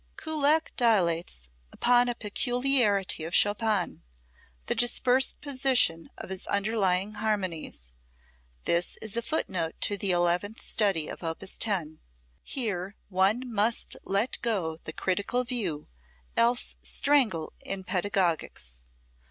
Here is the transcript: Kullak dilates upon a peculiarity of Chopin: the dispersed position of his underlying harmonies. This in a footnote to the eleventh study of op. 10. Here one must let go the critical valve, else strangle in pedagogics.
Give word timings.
Kullak 0.17 0.75
dilates 0.77 1.47
upon 1.71 2.09
a 2.09 2.15
peculiarity 2.15 3.23
of 3.23 3.35
Chopin: 3.35 4.01
the 4.65 4.73
dispersed 4.73 5.41
position 5.41 6.09
of 6.17 6.31
his 6.31 6.47
underlying 6.47 7.13
harmonies. 7.13 7.93
This 8.63 8.95
in 8.97 9.09
a 9.15 9.21
footnote 9.21 9.75
to 9.81 9.97
the 9.97 10.09
eleventh 10.09 10.59
study 10.59 11.07
of 11.07 11.21
op. 11.21 11.43
10. 11.47 11.99
Here 12.41 12.95
one 13.09 13.43
must 13.45 13.95
let 14.03 14.39
go 14.41 14.77
the 14.85 14.91
critical 14.93 15.43
valve, 15.43 15.85
else 16.35 16.77
strangle 16.81 17.53
in 17.63 17.83
pedagogics. 17.83 18.81